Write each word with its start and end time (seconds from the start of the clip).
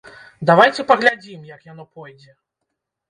Давайце 0.49 0.85
паглядзім, 0.91 1.45
як 1.53 1.69
яно 1.71 1.83
пойдзе. 2.01 2.31